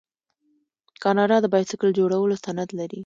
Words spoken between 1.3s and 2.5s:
د بایسکل جوړولو